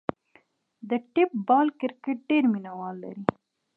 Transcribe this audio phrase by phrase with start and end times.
[0.89, 3.23] د ټیپ بال کرکټ ډېر مینه وال لري.